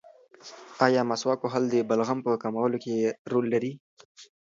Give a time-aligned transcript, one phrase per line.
[0.85, 2.95] ایا مسواک وهل د بلغم په کمولو کې
[3.31, 3.71] رول لري؟